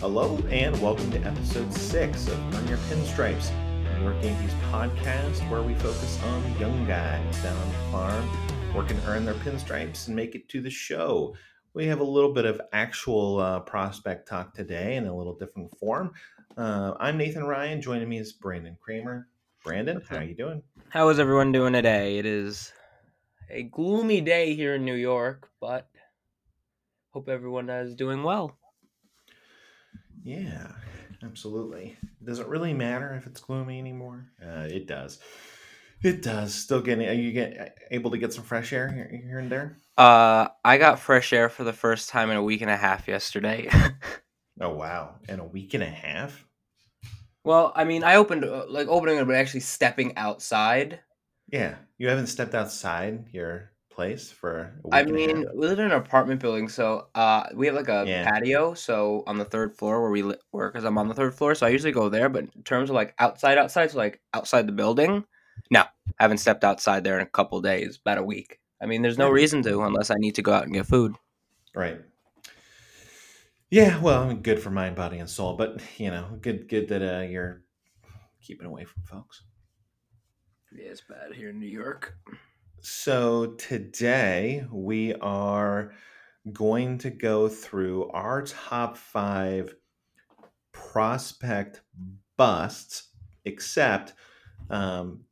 [0.00, 3.50] Hello and welcome to episode six of Earn Your Pinstripes,
[4.02, 9.24] York Yankees podcast where we focus on young guys down on the farm working earn
[9.24, 11.34] their pinstripes and make it to the show.
[11.72, 15.74] We have a little bit of actual uh, prospect talk today in a little different
[15.78, 16.12] form.
[16.58, 17.80] Uh, I'm Nathan Ryan.
[17.80, 19.28] Joining me is Brandon Kramer.
[19.64, 20.62] Brandon, how are you doing?
[20.90, 22.18] How is everyone doing today?
[22.18, 22.70] It is
[23.48, 25.88] a gloomy day here in New York, but
[27.12, 28.58] hope everyone is doing well.
[30.26, 30.72] Yeah,
[31.22, 31.96] absolutely.
[32.24, 34.26] Does it really matter if it's gloomy anymore?
[34.42, 35.20] Uh, it does.
[36.02, 36.52] It does.
[36.52, 37.08] Still getting.
[37.08, 39.76] Are you get able to get some fresh air here, here and there?
[39.96, 43.08] Uh, I got fresh air for the first time in a week and a half
[43.08, 43.70] yesterday.
[44.58, 45.16] Oh wow!
[45.28, 46.46] In a week and a half.
[47.44, 51.00] well, I mean, I opened uh, like opening it, but actually stepping outside.
[51.50, 54.72] Yeah, you haven't stepped outside your place for.
[54.92, 58.30] I mean, we live in an apartment building, so uh, we have like a Yeah.
[58.30, 58.74] patio.
[58.74, 61.54] So on the third floor where we li- work, because I'm on the third floor,
[61.54, 62.28] so I usually go there.
[62.28, 65.24] But in terms of like outside, outside, so like outside the building,
[65.70, 65.82] no,
[66.20, 68.60] haven't stepped outside there in a couple days, about a week.
[68.82, 71.16] I mean, there's no reason to unless I need to go out and get food.
[71.74, 72.00] right.
[73.70, 76.88] Yeah, well, I mean, good for mind, body, and soul, but you know, good, good
[76.88, 77.62] that uh, you're
[78.40, 79.42] keeping away from folks.
[80.72, 82.16] Yeah, it's bad here in New York.
[82.88, 85.92] So today we are
[86.52, 89.74] going to go through our top five
[90.70, 91.80] prospect
[92.36, 93.08] busts,
[93.44, 94.12] except
[94.70, 95.24] um,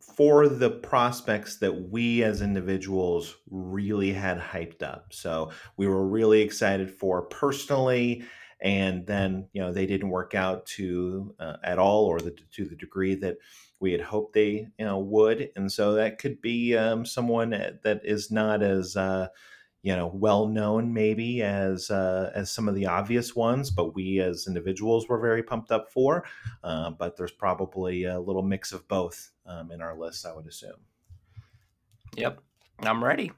[0.00, 5.06] for the prospects that we as individuals really had hyped up.
[5.10, 8.22] So we were really excited for personally,
[8.62, 12.64] and then you know they didn't work out to uh, at all, or the, to
[12.64, 13.38] the degree that
[13.80, 18.00] we had hoped they you know would, and so that could be um, someone that
[18.04, 19.28] is not as uh,
[19.82, 24.20] you know well known maybe as uh, as some of the obvious ones, but we
[24.20, 26.24] as individuals were very pumped up for.
[26.62, 30.46] Uh, but there's probably a little mix of both um, in our list, I would
[30.46, 30.80] assume.
[32.16, 32.40] Yep,
[32.80, 33.32] I'm ready.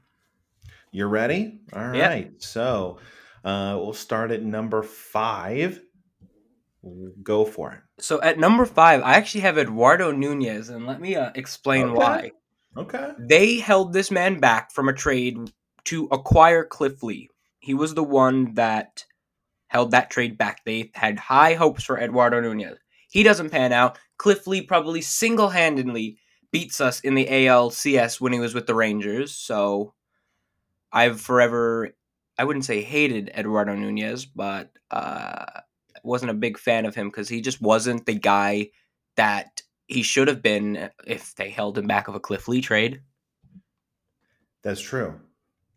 [0.91, 1.59] You're ready?
[1.73, 2.25] All right.
[2.25, 2.33] Yep.
[2.39, 2.97] So
[3.45, 5.81] uh, we'll start at number five.
[7.21, 8.03] Go for it.
[8.03, 11.93] So at number five, I actually have Eduardo Nunez, and let me uh, explain Okay.
[11.95, 12.31] why.
[12.75, 13.11] Okay.
[13.19, 15.37] They held this man back from a trade
[15.85, 17.29] to acquire Cliff Lee.
[17.59, 19.05] He was the one that
[19.67, 20.61] held that trade back.
[20.65, 22.77] They had high hopes for Eduardo Nunez.
[23.09, 23.99] He doesn't pan out.
[24.17, 26.17] Cliff Lee probably single handedly
[26.51, 29.33] beats us in the ALCS when he was with the Rangers.
[29.33, 29.93] So
[30.91, 31.91] I've forever,
[32.37, 35.60] I wouldn't say hated Eduardo Nunez, but uh,
[36.03, 38.69] wasn't a big fan of him because he just wasn't the guy
[39.15, 43.01] that he should have been if they held him back of a Cliff Lee trade.
[44.63, 45.19] That's true.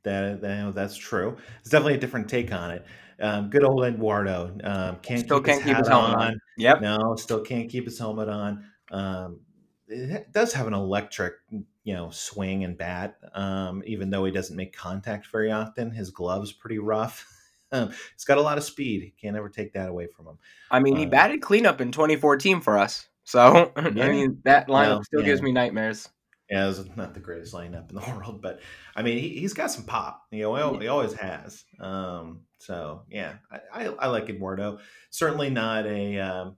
[0.04, 1.36] That, that that's true.
[1.60, 2.84] It's definitely a different take on it.
[3.20, 6.40] Um, good old Eduardo um, can't Still keep can't his keep his helmet on.
[6.58, 6.80] Yep.
[6.80, 8.64] No, still can't keep his helmet on.
[8.90, 9.40] Um,
[9.88, 13.16] it does have an electric, you know, swing and bat.
[13.34, 17.30] Um, even though he doesn't make contact very often, his gloves pretty rough.
[17.74, 19.12] Um, he's got a lot of speed.
[19.20, 20.38] Can't ever take that away from him.
[20.70, 23.08] I mean, he Uh, batted cleanup in 2014 for us.
[23.24, 25.26] So, I mean, that lineup still yeah.
[25.26, 26.08] gives me nightmares.
[26.50, 28.60] Yeah, it's not the greatest lineup in the world, but
[28.94, 30.24] I mean, he, he's got some pop.
[30.30, 31.64] You know, he always has.
[31.80, 34.78] Um, so yeah, I, I, I like Eduardo.
[35.10, 36.56] Certainly not a um,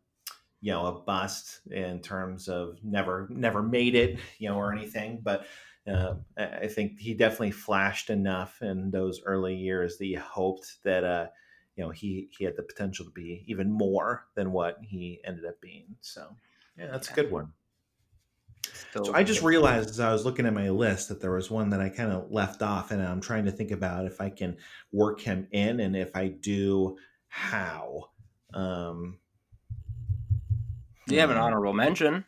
[0.60, 5.20] you know a bust in terms of never never made it, you know, or anything.
[5.22, 5.46] But
[5.86, 11.04] uh, I think he definitely flashed enough in those early years that you hoped that
[11.04, 11.26] uh,
[11.76, 15.44] you know he he had the potential to be even more than what he ended
[15.44, 15.96] up being.
[16.00, 16.36] So
[16.78, 17.52] yeah, that's a good one.
[18.72, 21.50] Still, So I just realized as I was looking at my list that there was
[21.50, 24.30] one that I kind of left off, and I'm trying to think about if I
[24.30, 24.56] can
[24.92, 26.96] work him in, and if I do,
[27.28, 28.10] how.
[28.52, 29.18] Um,
[31.08, 32.24] you have an hmm, honorable mention.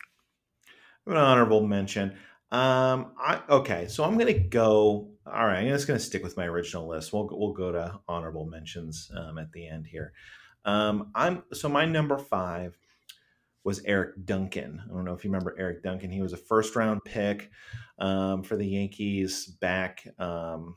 [1.05, 2.15] an honorable mention.
[2.51, 5.11] Um, I okay, so I'm gonna go.
[5.25, 7.13] All right, I'm just gonna stick with my original list.
[7.13, 10.13] We'll we'll go to honorable mentions um, at the end here.
[10.65, 12.77] Um, I'm so my number five
[13.63, 14.81] was Eric Duncan.
[14.83, 16.09] I don't know if you remember Eric Duncan.
[16.09, 17.51] He was a first round pick
[17.99, 20.07] um, for the Yankees back.
[20.17, 20.75] Um,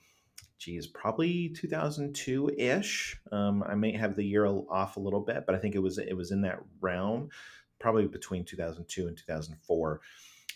[0.59, 3.19] geez, probably 2002 ish.
[3.31, 5.99] Um, I may have the year off a little bit, but I think it was
[5.99, 7.31] it was in that realm,
[7.79, 10.01] probably between 2002 and 2004.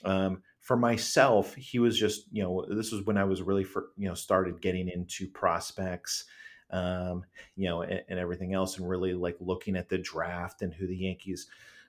[0.04, 3.86] Um, for myself, he was just you know this was when I was really for
[3.96, 6.24] you know started getting into prospects
[6.70, 7.24] um,
[7.54, 10.86] you know, and, and everything else, and really like looking at the draft and who
[10.86, 11.46] the Yankees,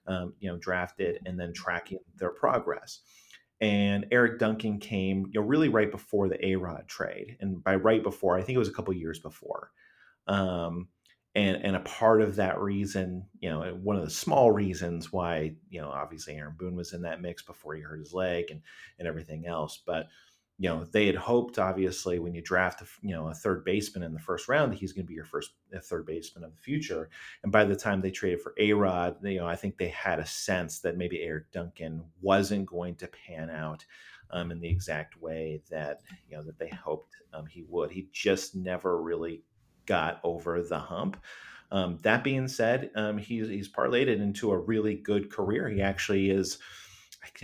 [0.07, 2.99] um, you know, drafted, and then tracking their progress.
[3.59, 7.75] And Eric Duncan came, you know, really right before the A Rod trade, and by
[7.75, 9.71] right before, I think it was a couple years before.
[10.27, 10.89] Um,
[11.35, 15.55] and and a part of that reason, you know, one of the small reasons why,
[15.69, 18.61] you know, obviously Aaron Boone was in that mix before he hurt his leg and
[18.99, 20.07] and everything else, but
[20.59, 24.13] you know they had hoped obviously when you draft you know a third baseman in
[24.13, 25.51] the first round that he's going to be your first
[25.83, 27.09] third baseman of the future
[27.43, 30.25] and by the time they traded for a-rod you know i think they had a
[30.25, 33.85] sense that maybe eric duncan wasn't going to pan out
[34.31, 37.91] um, in the exact way that you know that they hoped um, he would.
[37.91, 39.43] He just never really
[39.87, 41.17] got over the hump
[41.71, 45.81] um, that being said um, he's, he's parlayed it into a really good career he
[45.81, 46.59] actually is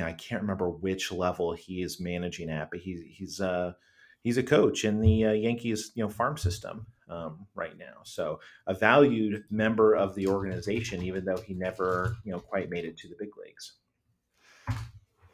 [0.02, 3.74] I can't remember which level he is managing at, but he's he's uh,
[4.22, 8.02] he's a coach in the uh, Yankees you know farm system um, right now.
[8.04, 12.86] So a valued member of the organization, even though he never you know quite made
[12.86, 13.74] it to the big leagues.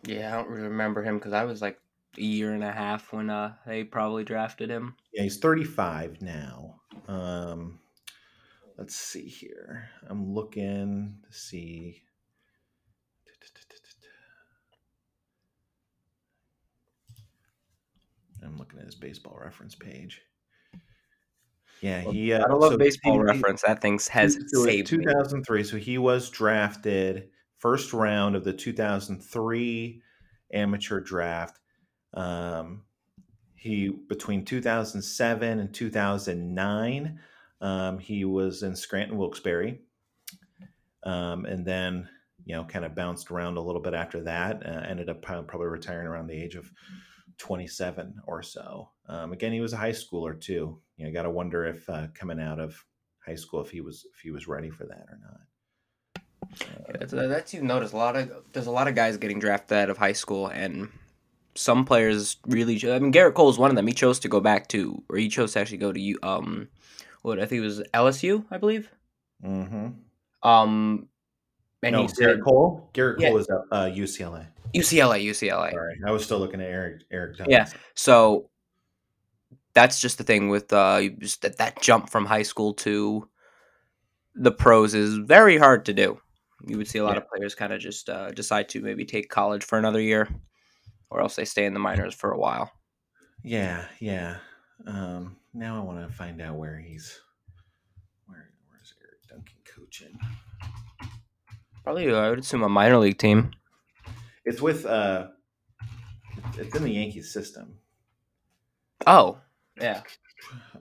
[0.03, 1.79] Yeah, I don't really remember him because I was like
[2.17, 4.95] a year and a half when uh, they probably drafted him.
[5.13, 6.78] Yeah, he's 35 now.
[7.09, 7.79] Um,
[8.77, 9.89] let's see here.
[10.07, 12.03] I'm looking to see
[18.44, 20.21] I'm looking at his baseball reference page.
[21.81, 22.33] Yeah, he.
[22.33, 23.62] Uh, I love so baseball he, reference.
[23.62, 25.57] That thing has saved 2003.
[25.57, 25.63] Me.
[25.63, 30.01] So he was drafted first round of the 2003
[30.53, 31.59] amateur draft.
[32.13, 32.83] Um,
[33.59, 37.19] he between 2007 and 2009,
[37.61, 39.79] um, he was in Scranton Wilkes-Barre,
[41.03, 42.07] um, and then
[42.45, 44.65] you know kind of bounced around a little bit after that.
[44.65, 46.71] Uh, ended up probably retiring around the age of
[47.38, 48.89] 27 or so.
[49.07, 50.79] Um, again, he was a high schooler too.
[50.95, 52.81] You know, got to wonder if uh, coming out of
[53.25, 55.41] high school if he was if he was ready for that or not.
[56.62, 59.77] Uh, that's, that's you notice a lot of there's a lot of guys getting drafted
[59.77, 60.89] out of high school, and
[61.56, 62.75] some players really.
[62.92, 63.88] I mean, Gerrit Cole is one of them.
[63.88, 66.68] He chose to go back to, or he chose to actually go to um,
[67.22, 68.92] what I think it was LSU, I believe.
[69.44, 70.48] Mm-hmm.
[70.48, 71.07] Um,
[71.84, 72.90] and no, Gerrit Cole.
[72.94, 73.36] Cole yeah.
[73.36, 74.48] is at uh, UCLA.
[74.75, 75.72] UCLA, UCLA.
[75.72, 77.01] Sorry, I was still looking at Eric.
[77.12, 77.38] Eric.
[77.38, 77.51] Thomas.
[77.51, 77.68] Yeah.
[77.96, 78.50] So
[79.74, 83.28] that's just the thing with uh, just that, that jump from high school to
[84.36, 86.19] the pros is very hard to do.
[86.68, 87.22] You would see a lot yeah.
[87.22, 90.28] of players kind of just uh, decide to maybe take college for another year,
[91.09, 92.71] or else they stay in the minors for a while.
[93.44, 94.38] Yeah, yeah.
[94.85, 97.19] Um, now I want to find out where he's.
[98.25, 100.19] Where Where's Eric Duncan coaching?
[101.83, 103.51] Probably, I would assume a minor league team.
[104.45, 105.27] It's with uh,
[106.57, 107.75] it's in the Yankees system.
[109.07, 109.38] Oh,
[109.79, 110.01] yeah.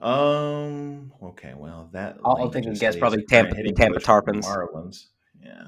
[0.01, 1.13] Um.
[1.21, 1.53] Okay.
[1.55, 2.95] Well, that I'll, I'll take a guess.
[2.95, 3.55] Probably Tampa.
[3.73, 4.45] Tampa Tarpons.
[4.45, 5.07] Marlins.
[5.41, 5.67] Yeah.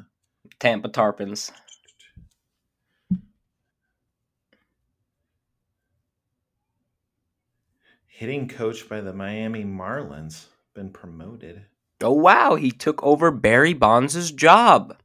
[0.60, 1.52] Tampa Tarpons.
[8.22, 10.46] Hitting coach by the Miami Marlins.
[10.76, 11.66] Been promoted.
[12.04, 12.54] Oh wow!
[12.54, 14.96] He took over Barry Bonds' job.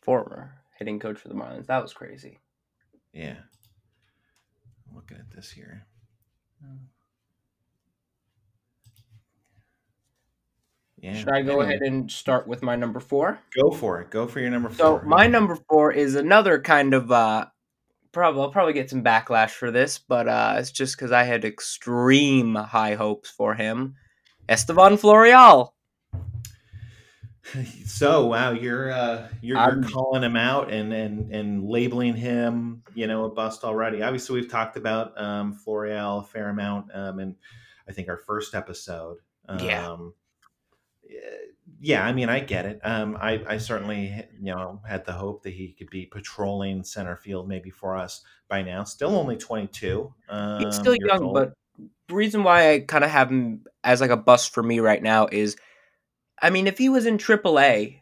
[0.00, 1.66] Former hitting coach for the Marlins.
[1.66, 2.38] That was crazy.
[3.12, 3.36] Yeah.
[4.88, 5.84] I'm looking at this here.
[10.96, 11.18] Yeah.
[11.18, 11.64] Should I go anyway.
[11.66, 13.38] ahead and start with my number four?
[13.54, 14.08] Go for it.
[14.08, 15.02] Go for your number four.
[15.02, 17.48] So my number four is another kind of uh
[18.16, 21.44] probably I'll probably get some backlash for this, but uh it's just because I had
[21.44, 23.94] extreme high hopes for him.
[24.48, 25.72] Estevan Florial.
[27.84, 33.06] So wow, you're uh, you're, you're calling him out and and and labeling him, you
[33.06, 34.02] know, a bust already.
[34.02, 37.36] Obviously, we've talked about um, Florial a fair amount, um, and
[37.88, 39.18] I think our first episode.
[39.48, 39.96] Um, yeah.
[41.80, 42.80] Yeah, I mean, I get it.
[42.82, 47.16] Um, I, I certainly, you know, had the hope that he could be patrolling center
[47.16, 48.84] field maybe for us by now.
[48.84, 50.12] Still only 22.
[50.28, 51.34] Um, He's still young, old.
[51.34, 51.52] but
[52.08, 55.02] the reason why I kind of have him as like a bust for me right
[55.02, 55.56] now is
[56.40, 58.00] I mean, if he was in AAA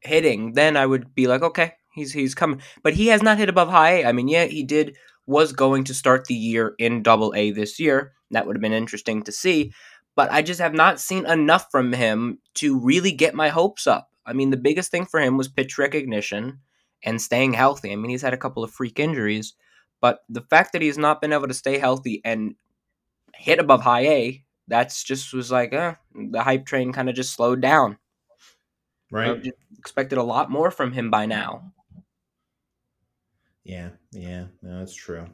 [0.00, 2.60] hitting, then I would be like, okay, he's he's coming.
[2.82, 4.06] But he has not hit above high A.
[4.06, 4.96] I mean, yeah, he did
[5.26, 8.12] was going to start the year in Double A this year.
[8.30, 9.72] That would have been interesting to see.
[10.16, 14.10] But I just have not seen enough from him to really get my hopes up.
[14.24, 16.60] I mean, the biggest thing for him was pitch recognition
[17.02, 17.92] and staying healthy.
[17.92, 19.54] I mean, he's had a couple of freak injuries,
[20.00, 22.54] but the fact that he's not been able to stay healthy and
[23.34, 27.34] hit above high A that's just was like, uh, the hype train kind of just
[27.34, 27.98] slowed down.
[29.10, 29.46] Right.
[29.78, 31.72] expected a lot more from him by now.
[33.62, 35.26] Yeah, yeah, no, that's true.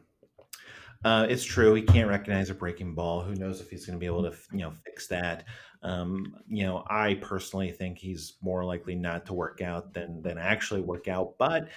[1.04, 1.74] Uh, it's true.
[1.74, 3.22] He can't recognize a breaking ball.
[3.22, 5.44] Who knows if he's going to be able to, you know, fix that.
[5.82, 10.36] Um, you know, I personally think he's more likely not to work out than than
[10.36, 11.38] actually work out.
[11.38, 11.68] But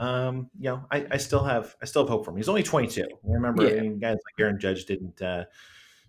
[0.00, 2.38] um, you know, I, I still have I still have hope for him.
[2.38, 3.06] He's only 22.
[3.22, 3.76] Remember, yeah.
[3.76, 5.44] I mean, guys like Aaron Judge didn't uh,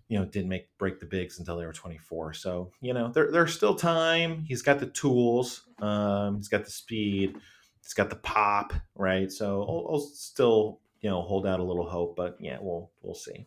[0.08, 2.34] you know, didn't make break the bigs until they were 24.
[2.34, 4.44] So, you know, there, there's still time.
[4.46, 5.68] He's got the tools.
[5.80, 7.36] Um, he's got the speed.
[7.82, 9.30] He's got the pop, right?
[9.30, 13.14] So I'll, I'll still, you know, hold out a little hope, but yeah, we'll we'll
[13.14, 13.46] see.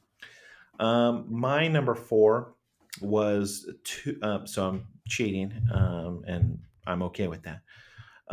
[0.79, 2.53] Um, my number four
[3.01, 4.17] was two.
[4.21, 7.61] Uh, so I'm cheating, um, and I'm okay with that.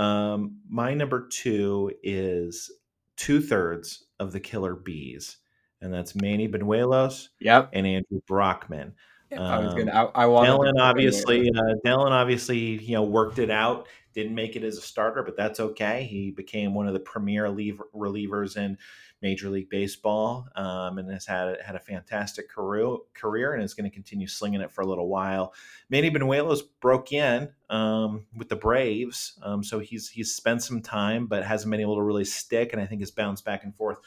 [0.00, 2.71] Um, my number two is
[3.16, 5.38] two thirds of the Killer Bees
[5.85, 7.71] and that's Manny Banuelos, Yep.
[7.75, 8.93] and Andrew Brackman.
[9.37, 9.93] I was gonna.
[9.93, 10.47] Um, I, I.
[10.47, 13.88] Dellin obviously, uh, Dellin obviously, you know, worked it out.
[14.14, 16.04] Didn't make it as a starter, but that's okay.
[16.04, 18.78] He became one of the premier leave, relievers in
[19.23, 23.90] Major League Baseball, um, and has had had a fantastic career career, and is going
[23.90, 25.52] to continue slinging it for a little while.
[25.90, 31.26] Manny Banuelos broke in um, with the Braves, um, so he's he's spent some time,
[31.26, 33.99] but hasn't been able to really stick, and I think has bounced back and forth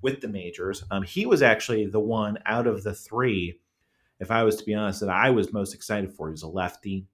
[0.00, 0.84] with the majors.
[0.90, 3.58] Um, he was actually the one out of the three
[4.18, 6.28] if I was to be honest, that I was most excited for.
[6.28, 7.06] He was a lefty.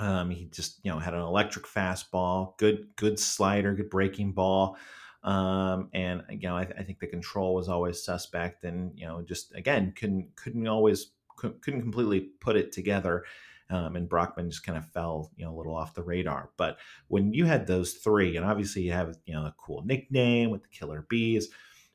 [0.00, 4.78] Um, he just you know had an electric fastball, good good slider, good breaking ball,
[5.22, 9.20] um, and you know I, I, think the control was always suspect, and you know
[9.20, 13.24] just again couldn't couldn't always couldn't completely put it together.
[13.68, 16.50] Um, and Brackman just kind of fell, you know, a little off the radar.
[16.56, 20.50] But when you had those three, and obviously you have, you know, a cool nickname
[20.50, 21.48] with the Killer Bees,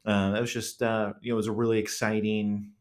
[0.06, 2.72] uh, that was just, uh, you know, it was a really exciting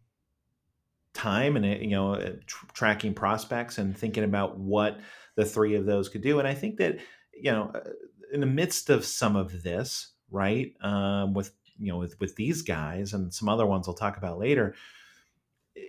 [1.15, 4.99] time and you know uh, tr- tracking prospects and thinking about what
[5.37, 6.99] the three of those could do and i think that
[7.33, 7.81] you know uh,
[8.33, 12.63] in the midst of some of this right um, with you know with with these
[12.63, 14.75] guys and some other ones i'll talk about later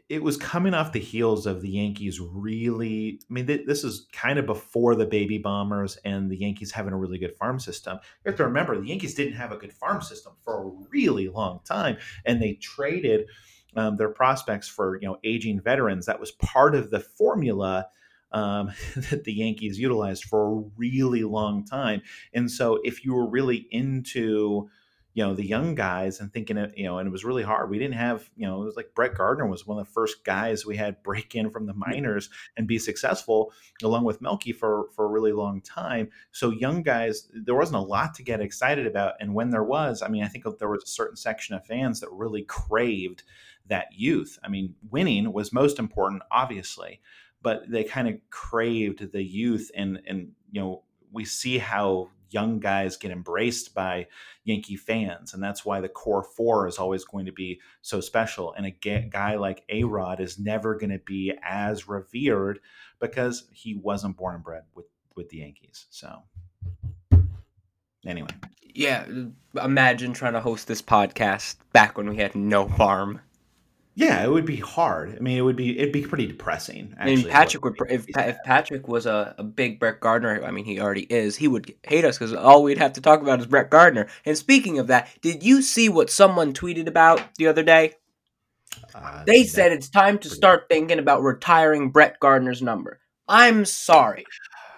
[0.10, 3.20] it was coming off the heels of the Yankees really.
[3.30, 6.94] I mean, th- this is kind of before the baby bombers and the Yankees having
[6.94, 8.00] a really good farm system.
[8.24, 11.28] You have to remember the Yankees didn't have a good farm system for a really
[11.28, 13.28] long time, and they traded
[13.76, 16.06] um, their prospects for you know aging veterans.
[16.06, 17.88] That was part of the formula
[18.32, 18.72] um,
[19.10, 22.02] that the Yankees utilized for a really long time.
[22.34, 24.70] And so, if you were really into
[25.16, 27.70] you know the young guys and thinking it, you know, and it was really hard.
[27.70, 30.26] We didn't have, you know, it was like Brett Gardner was one of the first
[30.26, 34.90] guys we had break in from the minors and be successful, along with Melky for
[34.94, 36.10] for a really long time.
[36.34, 40.02] So young guys, there wasn't a lot to get excited about, and when there was,
[40.02, 43.24] I mean, I think there was a certain section of fans that really craved
[43.68, 44.38] that youth.
[44.44, 47.02] I mean, winning was most important, obviously,
[47.42, 52.60] but they kind of craved the youth, and and you know we see how young
[52.60, 54.08] guys get embraced by
[54.44, 55.34] Yankee fans.
[55.34, 58.54] And that's why the core four is always going to be so special.
[58.54, 58.72] And a
[59.10, 62.60] guy like A Rod is never going to be as revered
[63.00, 65.86] because he wasn't born and bred with, with the Yankees.
[65.90, 66.24] So,
[68.06, 68.30] anyway.
[68.74, 69.06] Yeah,
[69.64, 73.22] imagine trying to host this podcast back when we had no farm.
[73.98, 75.16] Yeah, it would be hard.
[75.16, 76.94] I mean, it would be it'd be pretty depressing.
[76.98, 80.44] Actually, I mean, Patrick would if if Patrick was a, a big Brett Gardner.
[80.44, 81.38] I mean, he already is.
[81.38, 84.08] He would hate us because all we'd have to talk about is Brett Gardner.
[84.26, 87.94] And speaking of that, did you see what someone tweeted about the other day?
[88.94, 93.00] Uh, they said it's time to start thinking about retiring Brett Gardner's number.
[93.30, 94.26] I'm sorry.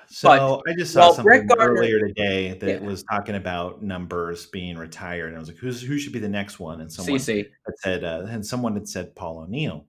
[0.10, 2.88] So but, I just saw well, something Gardner, earlier today that yeah.
[2.88, 6.30] was talking about numbers being retired, and I was like, "Who's who should be the
[6.30, 7.50] next one?" And someone CC.
[7.66, 9.86] had said, uh, and someone had said Paul O'Neill.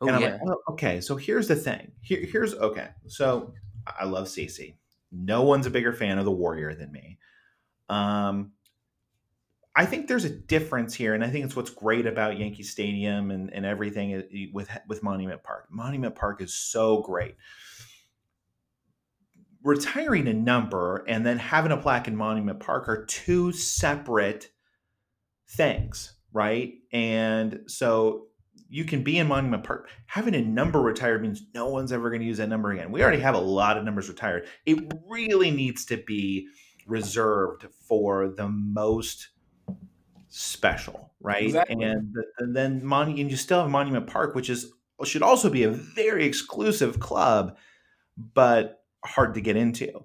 [0.00, 0.32] Oh, and I'm yeah.
[0.32, 1.90] like, well, okay, so here's the thing.
[2.02, 2.88] Here, here's okay.
[3.06, 3.54] So
[3.86, 4.74] I love CC.
[5.10, 7.18] No one's a bigger fan of the Warrior than me.
[7.88, 8.52] Um,
[9.74, 13.30] I think there's a difference here, and I think it's what's great about Yankee Stadium
[13.30, 14.22] and, and everything uh,
[14.52, 15.68] with with Monument Park.
[15.70, 17.36] Monument Park is so great
[19.66, 24.48] retiring a number and then having a plaque in Monument Park are two separate
[25.50, 26.74] things, right?
[26.92, 28.28] And so
[28.68, 29.90] you can be in Monument Park.
[30.06, 32.92] Having a number retired means no one's ever going to use that number again.
[32.92, 34.46] We already have a lot of numbers retired.
[34.66, 36.46] It really needs to be
[36.86, 39.30] reserved for the most
[40.28, 41.42] special, right?
[41.42, 41.82] Exactly.
[41.82, 44.72] And, and then Mon- and you still have Monument Park, which is
[45.04, 47.56] should also be a very exclusive club,
[48.16, 50.04] but hard to get into.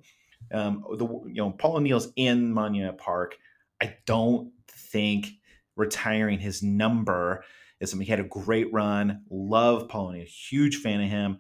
[0.54, 3.38] Um, the you know Paul O'Neill's in Monument Park.
[3.82, 5.28] I don't think
[5.76, 7.44] retiring his number
[7.80, 8.06] is something.
[8.06, 9.24] He had a great run.
[9.30, 10.26] Love Paul O'Neill.
[10.26, 11.40] Huge fan of him.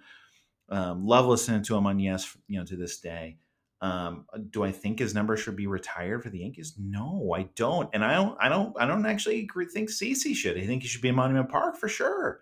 [0.70, 3.38] Um, love listening to him on Yes, you know, to this day.
[3.82, 6.76] Um, do I think his number should be retired for the Yankees?
[6.78, 7.90] No, I don't.
[7.94, 8.38] And I don't.
[8.40, 8.76] I don't.
[8.80, 10.58] I don't actually think CC should.
[10.58, 12.42] I think he should be in Monument Park for sure.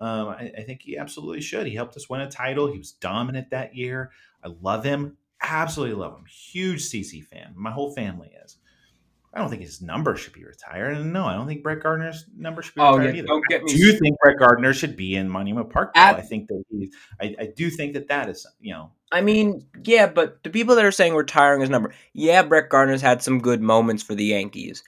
[0.00, 1.66] Um, I, I, think he absolutely should.
[1.66, 2.72] He helped us win a title.
[2.72, 4.10] He was dominant that year.
[4.44, 5.16] I love him.
[5.42, 6.24] Absolutely love him.
[6.26, 7.52] Huge CC fan.
[7.56, 8.56] My whole family is.
[9.32, 10.96] I don't think his number should be retired.
[10.96, 13.26] And no, I don't think Brett Gardner's number should be Oh retired yeah, either.
[13.28, 13.72] don't get me.
[13.72, 15.92] Do you think Brett Gardner should be in Monument Park?
[15.94, 19.20] Ab- I think that he, I, I do think that that is, you know, I
[19.20, 23.22] mean, yeah, but the people that are saying retiring his number, yeah, Brett Gardner's had
[23.22, 24.82] some good moments for the Yankees,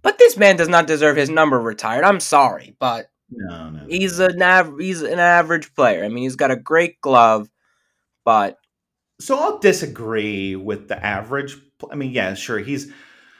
[0.00, 2.04] but this man does not deserve his number retired.
[2.04, 3.80] I'm sorry, but no, no.
[3.80, 4.26] no, he's no.
[4.26, 6.04] an av- he's an average player.
[6.04, 7.50] I mean, he's got a great glove,
[8.24, 8.56] but
[9.24, 11.56] So I'll disagree with the average.
[11.90, 12.92] I mean, yeah, sure, he's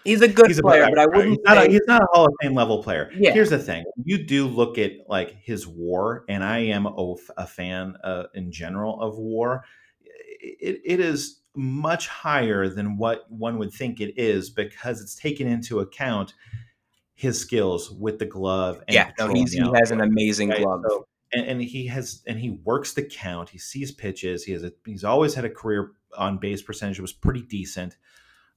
[0.03, 0.85] he's a good he's a player.
[0.85, 3.11] better But I wouldn't He's not, a, he's not a Hall of Fame level player.
[3.15, 3.33] Yeah.
[3.33, 7.47] Here's the thing: you do look at like his WAR, and I am a, a
[7.47, 9.65] fan uh, in general of WAR.
[10.41, 15.47] It, it is much higher than what one would think it is because it's taken
[15.47, 16.33] into account
[17.15, 18.83] his skills with the glove.
[18.89, 20.63] And yeah, no, he's he has an amazing right?
[20.63, 20.81] glove.
[20.89, 23.49] So- and, and he has and he works the count.
[23.49, 24.45] He sees pitches.
[24.45, 27.97] He has a he's always had a career on base percentage that was pretty decent.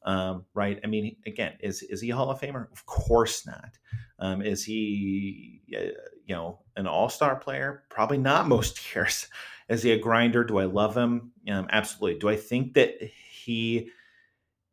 [0.03, 0.79] Um, right?
[0.83, 2.71] I mean, again, is is he a Hall of Famer?
[2.71, 3.77] Of course not.
[4.19, 5.91] Um, is he, uh,
[6.25, 7.83] you know, an All Star player?
[7.89, 9.27] Probably not most years.
[9.69, 10.43] Is he a grinder?
[10.43, 11.31] Do I love him?
[11.51, 12.19] Um, absolutely.
[12.19, 12.93] Do I think that
[13.29, 13.89] he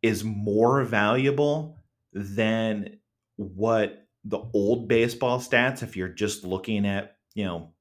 [0.02, 1.78] is more valuable
[2.12, 2.98] than
[3.36, 5.82] what the old baseball stats?
[5.82, 7.73] If you're just looking at, you know,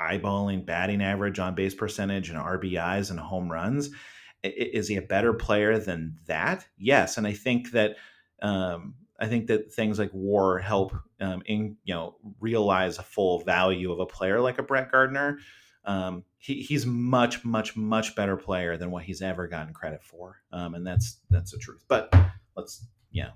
[0.00, 3.90] eyeballing batting average, on base percentage, and RBIs and home runs.
[4.42, 6.66] Is he a better player than that?
[6.78, 7.96] Yes, and I think that
[8.42, 13.40] um, I think that things like WAR help um, in you know realize a full
[13.40, 15.38] value of a player like a Brett Gardner.
[15.84, 20.42] Um, he, he's much, much, much better player than what he's ever gotten credit for,
[20.52, 21.84] um, and that's that's the truth.
[21.88, 22.12] But
[22.56, 23.30] let's, yeah,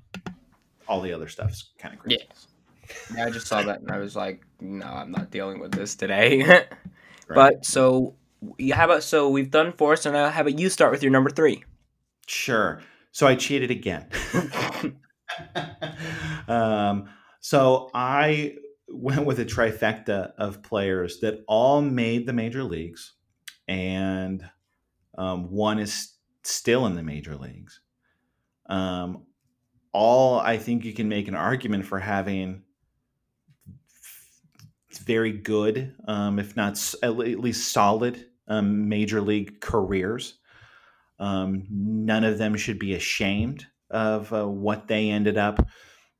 [0.88, 2.18] all the other stuff's kind of crazy.
[2.20, 2.34] Yeah,
[3.18, 6.66] I just saw that and I was like, no, I'm not dealing with this today.
[7.34, 8.16] But so,
[8.58, 11.12] you how about so we've done four, so now how about you start with your
[11.12, 11.64] number three?
[12.26, 12.82] Sure.
[13.12, 14.08] So I cheated again.
[16.48, 17.08] um,
[17.40, 18.56] so I
[18.88, 23.14] went with a trifecta of players that all made the major leagues,
[23.68, 24.44] and
[25.16, 27.80] um, one is still in the major leagues.
[28.66, 29.26] Um,
[29.92, 32.62] all I think you can make an argument for having
[34.98, 40.38] very good, um, if not at least solid, um, major league careers.
[41.18, 45.66] Um, none of them should be ashamed of uh, what they ended up,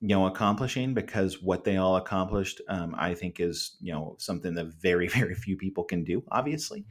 [0.00, 4.54] you know, accomplishing because what they all accomplished, um, I think, is you know something
[4.54, 6.22] that very very few people can do.
[6.30, 6.84] Obviously,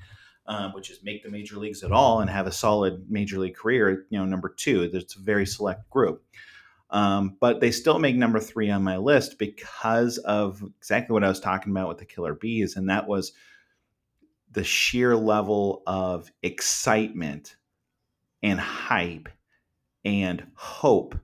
[0.47, 3.55] um, which is make the major leagues at all and have a solid major league
[3.55, 4.05] career.
[4.09, 6.23] You know, number two, there's a very select group.
[6.91, 11.29] Um, but they still make number three on my list because of exactly what I
[11.29, 13.33] was talking about with the Killer Bees, and that was
[14.51, 17.55] the sheer level of excitement
[18.41, 19.29] and hype
[20.03, 21.15] and hope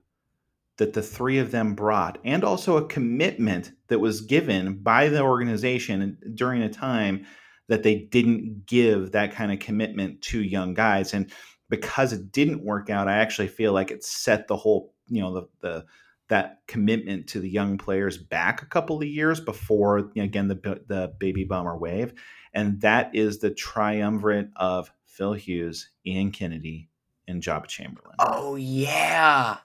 [0.76, 5.22] that the three of them brought, and also a commitment that was given by the
[5.22, 7.26] organization during a time
[7.68, 11.14] that they didn't give that kind of commitment to young guys.
[11.14, 11.32] And
[11.68, 15.34] because it didn't work out, I actually feel like it set the whole, you know,
[15.34, 15.84] the, the
[16.28, 20.48] that commitment to the young players back a couple of years before, you know, again,
[20.48, 22.14] the the baby bomber wave,
[22.52, 26.88] and that is the triumvirate of Phil Hughes, Ian Kennedy,
[27.28, 28.16] and Joba Chamberlain.
[28.18, 29.58] Oh yeah.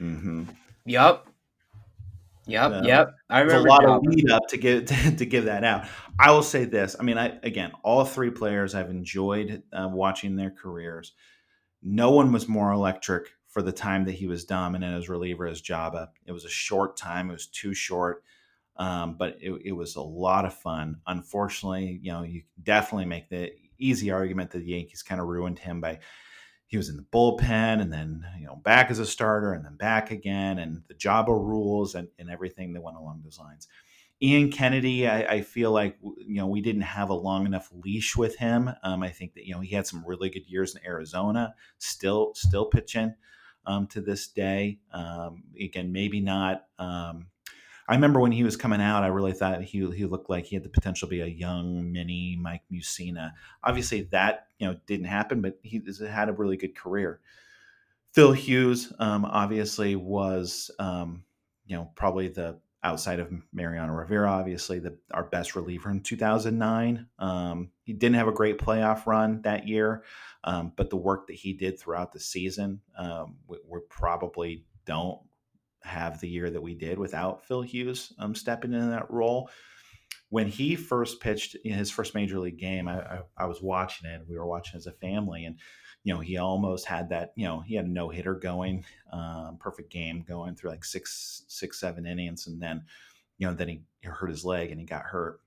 [0.00, 0.44] Mm-hmm.
[0.86, 1.26] Yep.
[2.46, 2.84] Yep.
[2.84, 3.14] Yep.
[3.30, 4.00] I There's a lot Job.
[4.04, 5.86] of lead up to give to, to give that out.
[6.18, 6.96] I will say this.
[6.98, 11.12] I mean, I again, all three players I've enjoyed uh, watching their careers.
[11.82, 15.60] No one was more electric for the time that he was dominant as reliever as
[15.60, 16.08] Joba.
[16.26, 17.28] It was a short time.
[17.28, 18.24] It was too short,
[18.78, 20.96] um, but it, it was a lot of fun.
[21.06, 25.58] Unfortunately, you know, you definitely make the easy argument that the Yankees kind of ruined
[25.58, 26.00] him by
[26.66, 29.76] he was in the bullpen and then you know back as a starter and then
[29.76, 33.68] back again and the Joba rules and, and everything that went along those lines.
[34.22, 38.16] Ian Kennedy, I, I feel like you know we didn't have a long enough leash
[38.16, 38.70] with him.
[38.82, 42.32] Um, I think that you know he had some really good years in Arizona, still
[42.34, 43.14] still pitching
[43.66, 44.78] um, to this day.
[44.92, 46.66] Um, again, maybe not.
[46.78, 47.26] Um,
[47.88, 50.56] I remember when he was coming out, I really thought he he looked like he
[50.56, 53.32] had the potential to be a young mini Mike Mussina.
[53.62, 57.20] Obviously, that you know didn't happen, but he had a really good career.
[58.12, 61.24] Phil Hughes, um, obviously, was um,
[61.66, 67.06] you know probably the outside of Mariano Rivera, obviously the our best reliever in 2009.
[67.18, 70.04] Um, he didn't have a great playoff run that year,
[70.44, 75.20] um, but the work that he did throughout the season, um, we, we, probably don't
[75.82, 79.48] have the year that we did without Phil Hughes um, stepping in that role.
[80.30, 84.08] when he first pitched in his first major league game, I, I, I was watching
[84.10, 84.22] it.
[84.28, 85.58] We were watching as a family, and
[86.04, 87.32] you know he almost had that.
[87.36, 91.44] You know he had a no hitter going, um, perfect game going through like six,
[91.48, 92.84] six, seven innings, and then
[93.38, 95.40] you know then he hurt his leg and he got hurt.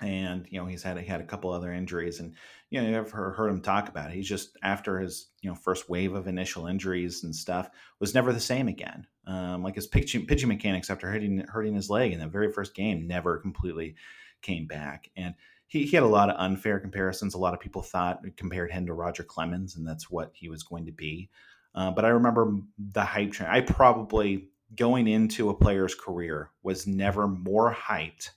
[0.00, 2.34] And you know he's had he had a couple other injuries and
[2.70, 4.14] you know you've heard him talk about it.
[4.14, 8.32] He's just after his you know first wave of initial injuries and stuff was never
[8.32, 9.06] the same again.
[9.26, 12.74] Um, like his pitching pitching mechanics after hurting hurting his leg in the very first
[12.74, 13.94] game never completely
[14.40, 15.08] came back.
[15.16, 15.34] And
[15.72, 18.86] he, he had a lot of unfair comparisons a lot of people thought compared him
[18.86, 21.28] to roger clemens and that's what he was going to be
[21.74, 26.86] uh, but i remember the hype train i probably going into a player's career was
[26.86, 28.30] never more hyped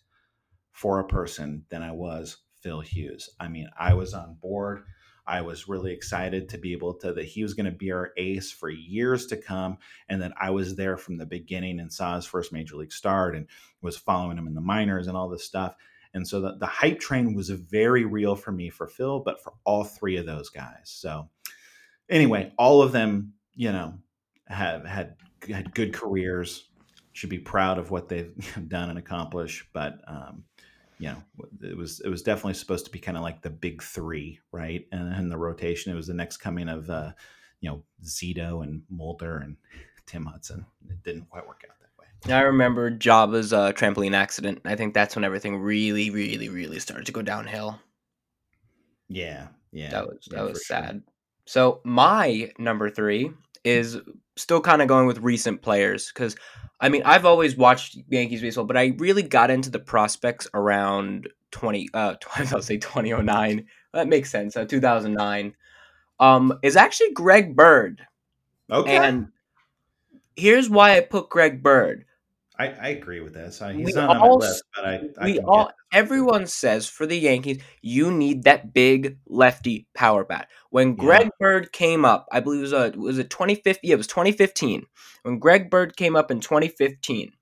[0.72, 3.30] for a person than I was Phil Hughes.
[3.40, 4.84] I mean, I was on board.
[5.28, 8.12] I was really excited to be able to that he was going to be our
[8.18, 12.16] ace for years to come, and that I was there from the beginning and saw
[12.16, 13.48] his first major league start and
[13.82, 15.76] was following him in the minors and all this stuff.
[16.16, 19.54] And so the, the hype train was very real for me for Phil, but for
[19.66, 20.86] all three of those guys.
[20.86, 21.30] So
[22.10, 23.96] anyway, all of them, you know,
[24.48, 26.70] have had had good careers.
[27.12, 28.34] Should be proud of what they've
[28.68, 30.44] done and accomplished, but um,
[31.00, 33.84] you know, it was it was definitely supposed to be kind of like the big
[33.84, 34.86] three, right?
[34.92, 37.12] And in the rotation, it was the next coming of uh,
[37.60, 39.58] you know Zito and Mulder and
[40.06, 40.66] Tim Hudson.
[40.90, 41.85] It didn't quite work out.
[42.28, 44.62] I remember Joba's uh, trampoline accident.
[44.66, 47.80] I think that's when everything really, really, really started to go downhill.
[49.08, 50.78] Yeah, yeah, that was that yeah, was for sure.
[50.84, 51.04] sad.
[51.46, 53.32] So my number three
[53.64, 53.98] is
[54.36, 56.36] still kind of going with recent players because
[56.80, 61.30] I mean I've always watched Yankees baseball, but I really got into the prospects around
[61.52, 62.16] twenty uh
[62.52, 63.68] I'll say twenty oh nine.
[63.94, 64.58] That makes sense.
[64.58, 65.54] Uh, two thousand nine.
[66.20, 68.02] Um, is actually Greg Bird,
[68.72, 69.28] Okay, and
[70.36, 72.06] here's why I put Greg Bird.
[72.58, 73.60] I, I agree with this.
[73.60, 77.18] He's We not on my list, but I, I we all everyone says for the
[77.18, 80.48] Yankees, you need that big lefty power bat.
[80.70, 83.82] When Greg Bird came up, I believe it was a was it 2015?
[83.84, 84.86] Yeah, it was 2015.
[85.24, 87.34] When Greg Bird came up in 2015,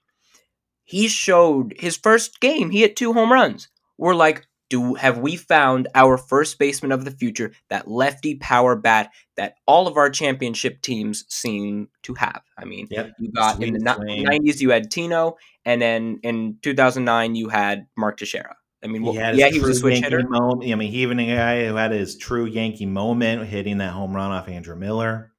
[0.83, 2.71] he showed his first game.
[2.71, 3.69] He hit two home runs.
[3.97, 7.51] We're like, do have we found our first baseman of the future?
[7.69, 12.41] That lefty power bat that all of our championship teams seem to have.
[12.57, 13.11] I mean, Yep.
[13.19, 14.25] you got in the Sweet swing.
[14.25, 18.55] 90s, you had Tino, and then in 2009, you had Mark Teixeira.
[18.83, 20.27] I mean, well, yeah, he was a switch Yankee hitter.
[20.27, 20.71] Moment.
[20.71, 24.15] I mean, he even a guy who had his true Yankee moment, hitting that home
[24.15, 25.31] run off Andrew Miller.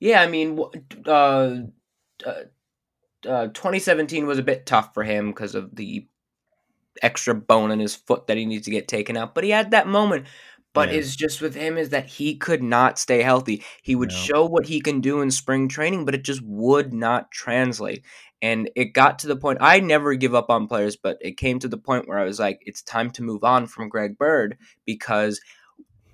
[0.00, 0.60] Yeah, I mean,
[1.06, 1.56] uh,
[2.26, 2.34] uh,
[3.26, 6.06] uh, 2017 was a bit tough for him because of the
[7.02, 9.34] extra bone in his foot that he needs to get taken out.
[9.34, 10.26] But he had that moment.
[10.74, 10.96] But Yeah.
[10.96, 13.62] it's just with him is that he could not stay healthy.
[13.82, 14.16] He would No.
[14.16, 18.04] show what he can do in spring training, but it just would not translate.
[18.42, 21.58] And it got to the point I never give up on players, but it came
[21.60, 24.58] to the point where I was like, it's time to move on from Greg Bird
[24.84, 25.40] because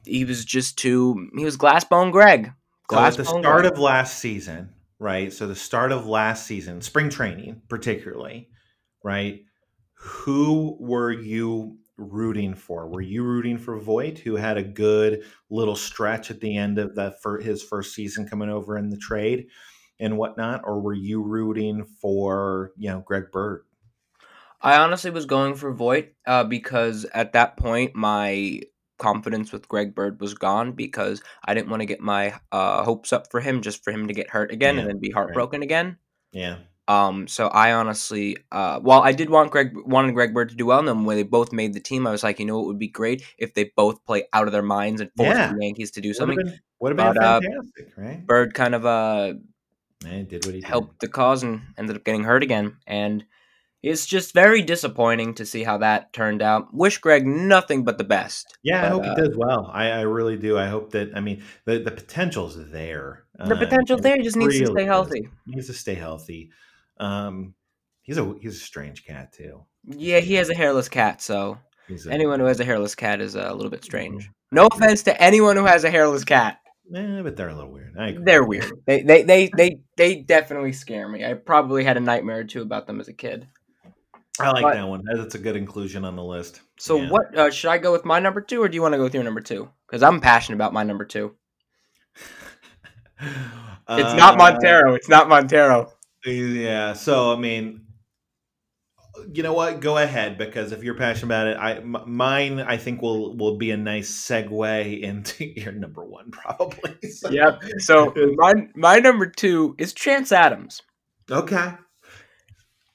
[0.04, 2.52] he was just too he was glass bone Greg.
[2.90, 3.72] So Glass at the start Greg.
[3.72, 5.32] of last season, right?
[5.32, 8.48] So the start of last season, spring training particularly,
[9.02, 9.44] right?
[10.02, 12.88] Who were you rooting for?
[12.88, 16.96] Were you rooting for Voit, who had a good little stretch at the end of
[16.96, 19.46] that for his first season coming over in the trade
[20.00, 23.62] and whatnot, or were you rooting for you know Greg Bird?
[24.60, 28.60] I honestly was going for Voit uh, because at that point my
[28.98, 33.12] confidence with Greg Bird was gone because I didn't want to get my uh, hopes
[33.12, 35.62] up for him just for him to get hurt again Yeah, and then be heartbroken
[35.62, 35.98] again.
[36.32, 36.58] Yeah,
[36.92, 40.66] Um, so I honestly, uh, while I did want Greg wanted Greg Bird to do
[40.66, 42.66] well, and then when they both made the team, I was like, you know, what
[42.66, 45.52] would be great if they both play out of their minds and force Yeah.
[45.52, 46.38] the Yankees to do something.
[46.38, 48.26] have been uh, fantastic, right?
[48.26, 49.34] Bird kind of uh,
[50.04, 50.68] And he did what he did.
[50.68, 52.76] helped the cause and ended up getting hurt again.
[52.86, 53.24] And
[53.82, 56.72] it's just very disappointing to see how that turned out.
[56.72, 58.46] Wish Greg nothing but the best.
[58.62, 59.70] Yeah, I hope uh, he does well.
[59.72, 60.56] I, I really do.
[60.58, 61.16] I hope that.
[61.16, 63.24] I mean, the the potential's there.
[63.38, 65.28] The Uh, potential it there he just needs to stay healthy.
[65.46, 66.50] He needs to stay healthy.
[66.98, 67.54] Um,
[68.02, 69.64] he's a he's a strange cat too.
[69.84, 71.58] Yeah, he has a hairless cat, so
[71.90, 74.30] a, anyone who has a hairless cat is uh, a little bit strange.
[74.52, 76.58] No offense to anyone who has a hairless cat.
[76.94, 77.94] Eh, but they're a little weird.
[78.24, 78.70] They're weird.
[78.86, 81.24] They they they they they definitely scare me.
[81.24, 83.48] I probably had a nightmare or two about them as a kid.
[84.40, 85.02] I like But- that one.
[85.04, 86.60] That's a good inclusion on the list.
[86.78, 87.10] So Yeah.
[87.10, 89.04] what uh, should I go with my number two, or do you want to go
[89.04, 89.70] with your number two?
[89.86, 91.34] Because I'm passionate about my number two.
[93.20, 94.94] It's not Uh, Montero.
[94.94, 95.92] It's not Montero.
[96.24, 96.92] Yeah.
[96.94, 97.86] So I mean,
[99.32, 99.80] you know what?
[99.80, 103.58] Go ahead because if you're passionate about it, I m- mine I think will will
[103.58, 107.10] be a nice segue into your number one probably.
[107.10, 107.62] So- Yep.
[107.78, 110.80] So my my number two is Chance Adams.
[111.30, 111.74] Okay.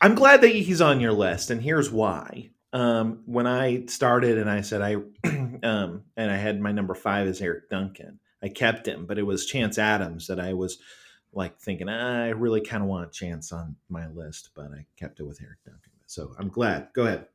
[0.02, 2.52] I'm glad that he's on your list, and here's why.
[2.74, 4.94] um, when I started and I said I,
[5.63, 9.24] um, and I had my number five as Eric Duncan, I kept him, but it
[9.24, 10.78] was Chance Adams that I was
[11.38, 14.86] like thinking ah, I really kind of want a Chance on my list, but I
[14.97, 15.91] kept it with Eric Duncan.
[16.08, 16.89] So I'm glad.
[16.93, 17.28] Go ahead.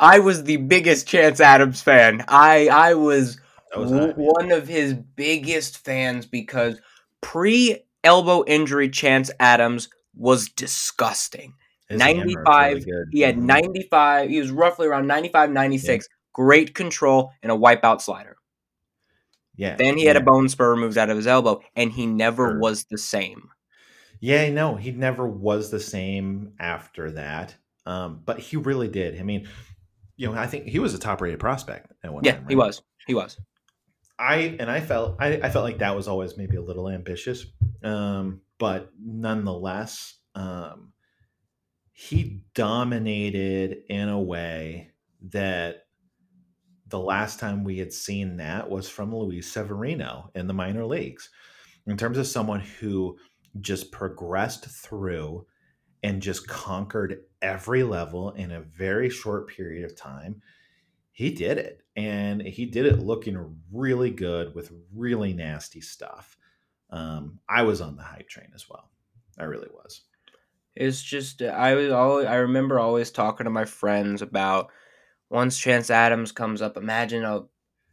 [0.00, 2.24] I was the biggest Chance Adams fan.
[2.28, 3.40] I I was,
[3.76, 4.26] was w- I, man.
[4.26, 6.80] one of his biggest fans because
[7.20, 11.54] pre elbow injury Chance Adams was disgusting.
[11.88, 13.06] His 95, really.
[13.10, 13.42] He had Mhm.
[13.42, 18.36] 95, he was roughly around 95 96, great control and a wipeout slider.
[19.58, 19.76] Yeah.
[19.76, 22.60] Then he had a bone spur removed out of his elbow and he never Sure.
[22.60, 23.50] was the same.
[24.20, 27.54] Yeah, no, he never was the same after that.
[27.84, 29.18] Um, but he really did.
[29.18, 29.48] I mean,
[30.16, 32.46] you know, I think he was a top rated prospect at one Yeah, time.
[32.48, 32.66] he right?
[32.66, 32.82] was.
[33.06, 33.38] He was.
[34.18, 37.46] I and I felt I, I felt like that was always maybe a little ambitious,
[37.84, 40.92] um, but nonetheless, um,
[41.92, 44.90] he dominated in a way
[45.30, 45.84] that
[46.88, 51.30] the last time we had seen that was from Luis Severino in the minor leagues,
[51.86, 53.16] in terms of someone who
[53.60, 55.46] just progressed through
[56.02, 60.40] and just conquered every level in a very short period of time
[61.18, 61.82] he did it.
[61.96, 66.36] And he did it looking really good with really nasty stuff.
[66.90, 68.88] Um, i was on the hype train as well.
[69.36, 70.02] I really was.
[70.76, 74.70] It's just I was always I remember always talking to my friends about
[75.30, 77.44] once Chance Adams comes up, imagine a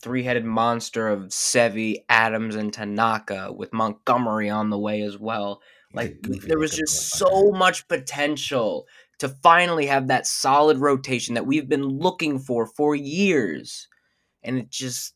[0.01, 5.61] three-headed monster of Sevi, Adams, and Tanaka with Montgomery on the way as well.
[5.93, 8.85] Like there was just so much potential
[9.19, 13.87] to finally have that solid rotation that we've been looking for for years.
[14.43, 15.13] And it just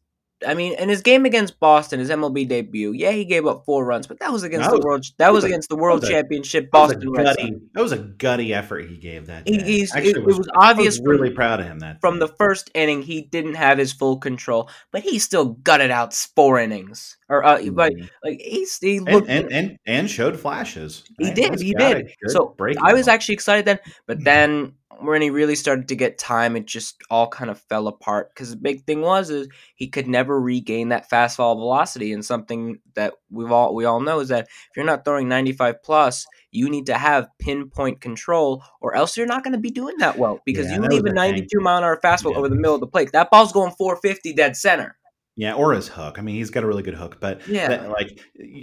[0.48, 3.86] I mean, in his game against Boston, his MLB debut, yeah, he gave up four
[3.86, 5.06] runs, but that was against That the world.
[5.18, 7.92] That was was a- against the World was Championship that was, Boston gutty, that was
[7.92, 11.20] a gutty effort he gave that He- he's- Actually, it- it was obvious from- was
[11.20, 12.26] really proud of him that From day.
[12.26, 16.58] the first inning, he didn't have his full control, but he still gutted out four
[16.60, 17.18] innings.
[17.28, 18.10] Or, uh, but Mhm.
[18.24, 21.36] like he's he and, looked and, and and showed flashes He right?
[21.36, 22.10] did, he did.
[22.28, 26.56] So I was actually excited then, but then when he really started to get time,
[26.56, 28.34] it just all kind of fell apart.
[28.34, 32.80] Because the big thing was is he could never regain that fastball velocity, and something
[32.96, 36.70] that we've all we all know is that if you're not throwing 95 plus, you
[36.70, 40.42] need to have pinpoint control, or else you're not going to be doing that well.
[40.46, 41.16] Because Yeah, you leave a the thing.
[41.16, 42.38] 92 mile an hour fastball Yeah.
[42.38, 44.98] over the middle of the plate, that ball's going 450 dead center.
[45.36, 46.20] Yeah, or his hook.
[46.20, 47.70] I mean, he's got a really good hook, but Yeah.
[47.70, 48.20] that, like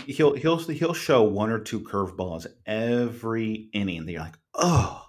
[0.07, 4.05] he'll he'll he'll show one or two curveballs every inning.
[4.05, 5.03] That you're like, oh,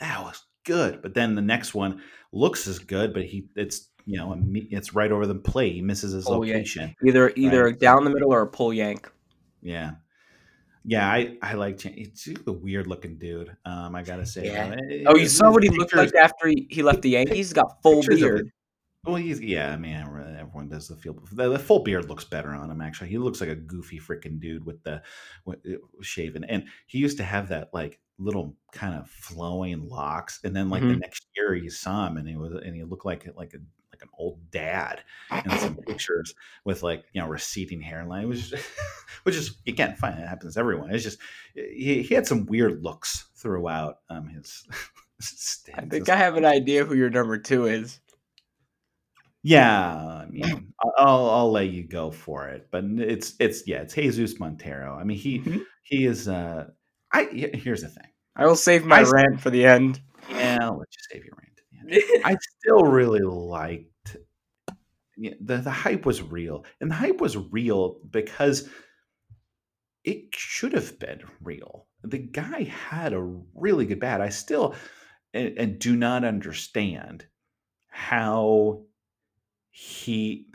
[0.00, 1.02] that was good.
[1.02, 4.36] But then the next one looks as good, but he it's you know
[4.70, 5.74] it's right over the plate.
[5.74, 6.34] He misses his yeah.
[6.34, 6.96] location.
[7.04, 7.78] Either either Right.
[7.78, 9.10] down the middle or a pull yank.
[9.60, 9.92] Yeah.
[10.84, 13.56] Yeah, I, I like Chan- he's a weird looking dude.
[13.64, 14.46] Um, I gotta say.
[14.46, 14.74] Yeah.
[14.90, 17.36] Eh, Oh, you saw what he looked like after he, he left the Yankees?
[17.36, 18.50] He's got full pictures beard.
[19.04, 21.26] Well, he's yeah, I mean, Everyone does the field.
[21.32, 22.80] The, the full beard looks better on him.
[22.80, 25.02] Actually, he looks like a goofy freaking dude with the
[25.44, 26.44] with, uh, shaven.
[26.44, 30.38] And he used to have that like little kind of flowing locks.
[30.44, 31.00] And then like the Mhm.
[31.00, 33.58] next year, you saw him, and he was and he looked like like a
[33.92, 35.02] like an old dad.
[35.44, 36.32] in some pictures
[36.64, 38.52] with like you know receding hairline, which
[39.24, 40.12] which is again fine.
[40.12, 40.94] It happens to everyone.
[40.94, 41.18] It's just
[41.56, 44.64] he, he had some weird looks throughout um his.
[45.74, 48.00] I think I have an idea who your number two is.
[49.44, 53.94] Yeah, I mean, I'll I'll let you go for it, but it's it's yeah, it's
[53.94, 54.94] Jesus Montero.
[54.96, 55.64] I mean, he Mhm.
[55.82, 56.28] he is.
[56.28, 56.68] uh
[57.12, 58.08] I here's the thing.
[58.36, 60.00] I will save my I- rant for the end.
[60.30, 61.56] Yeah, I'll let you save your rant.
[61.56, 62.22] to the end.
[62.24, 64.16] I still really liked.
[65.16, 68.68] Yeah, the the hype was real, and the hype was real because
[70.04, 71.86] it should have been real.
[72.02, 73.20] The guy had a
[73.54, 74.20] really good bat.
[74.20, 74.74] I still
[75.34, 77.26] and, and do not understand
[77.88, 78.84] how
[79.72, 80.46] he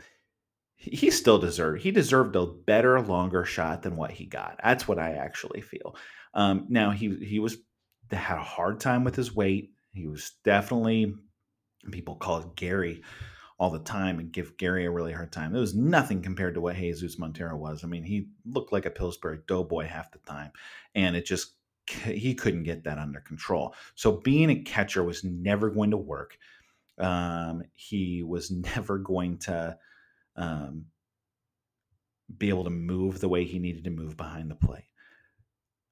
[0.76, 4.58] he still deserved he deserved a better longer shot than what he got.
[4.62, 5.96] That's what i actually feel.
[6.32, 7.58] Um now he he was
[8.10, 9.72] had a hard time with his weight.
[9.92, 11.14] He was definitely
[11.90, 13.02] people call it gary
[13.58, 15.54] all the time and give gary a really hard time.
[15.54, 17.82] It was nothing compared to what jesus montero was.
[17.82, 20.52] I mean he looked like a pillsbury doughboy half the time
[20.94, 21.54] and it just
[21.88, 23.74] he couldn't get that under control.
[23.96, 26.38] So being a catcher was never going to work
[26.98, 29.76] um, he was never going to
[30.36, 30.86] um,
[32.36, 34.84] be able to move the way he needed to move behind the plate.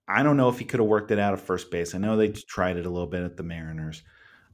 [0.08, 1.94] I don't know if he could have worked it out at first base.
[1.94, 4.02] I know they tried it a little bit at the Mariners.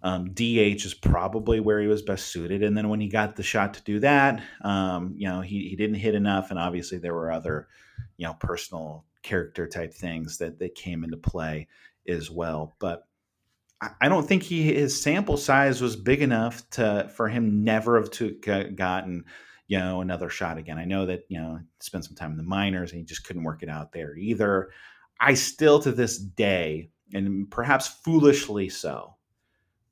[0.03, 2.63] Um, DH is probably where he was best suited.
[2.63, 5.77] And then when he got the shot to do that, um, you know, he, he
[5.77, 6.51] didn't hit enough.
[6.51, 7.69] And obviously there were other,
[8.17, 11.69] you know, personal character type things that, that came into play
[12.09, 12.75] as well.
[12.81, 13.07] But
[14.01, 18.11] I don't think he his sample size was big enough to for him never have
[18.13, 18.31] to
[18.77, 19.25] gotten
[19.67, 20.79] you know another shot again.
[20.79, 23.45] I know that you know spent some time in the minors and he just couldn't
[23.45, 24.71] work it out there either.
[25.21, 29.15] I still to this day, and perhaps foolishly so,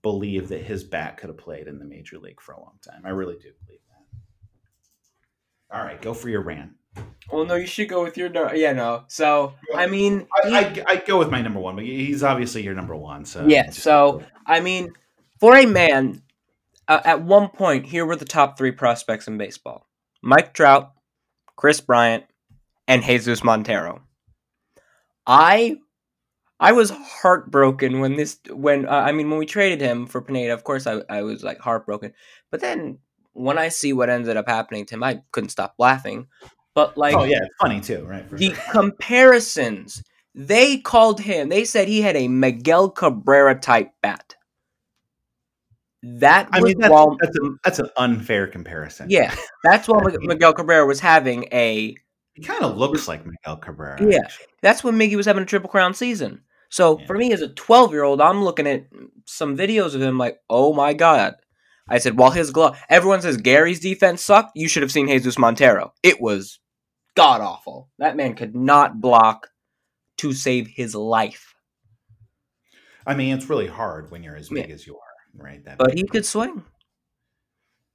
[0.03, 3.03] believe that his bat could have played in the major league for a long time.
[3.05, 5.77] I really do believe that.
[5.77, 6.73] All right, go for your rant.
[7.33, 8.31] Well, no, you should go with your.
[8.55, 9.05] Yeah, no.
[9.07, 12.75] So, I mean, I, I, I, go with my number one, but he's obviously your
[12.75, 13.25] number one.
[13.25, 13.71] So, yeah.
[13.71, 14.93] So, I mean,
[15.39, 16.23] for a man,
[16.89, 19.87] uh, at one point, here were the top three prospects in baseball
[20.23, 20.93] Mike Trout,
[21.57, 22.25] Kris Bryant,
[22.89, 24.03] and Jesus Montero.
[25.27, 25.77] I
[26.59, 30.53] I was heartbroken when this when uh, I mean when we traded him for Pineda.
[30.53, 32.13] Of course, I I was like heartbroken.
[32.51, 32.99] But then
[33.33, 36.27] when I see what ended up happening to him, I couldn't stop laughing.
[36.81, 38.29] But like, oh yeah, it's funny too, right?
[38.29, 38.65] For the sure.
[38.73, 40.03] comparisons
[40.35, 41.49] they called him.
[41.49, 44.37] They said he had a Miguel Cabrera type bat.
[46.03, 49.11] That I mean, that's, while, that's, a, that's an unfair comparison.
[49.11, 51.95] Yeah, that's while Miguel Cabrera was having a.
[52.35, 53.99] He kind of looks like Miguel Cabrera.
[54.01, 54.47] Yeah, actually.
[54.63, 56.41] that's when Miggy was having a triple crown season.
[56.71, 57.07] So yeah.
[57.07, 58.87] for me as a 12 year old, I'm looking at
[59.27, 61.35] some videos of him like, oh my god.
[61.89, 64.53] I said, while his glove, everyone says Gary's defense sucked.
[64.55, 65.93] You should have seen Jesus Montero.
[66.05, 66.61] It was
[67.15, 67.89] god awful.
[67.99, 69.49] That man could not block
[70.19, 71.55] to save his life.
[73.07, 74.75] I mean, it's really hard when you're as big yeah.
[74.75, 75.65] as you are, right?
[75.65, 76.65] That but he could swing.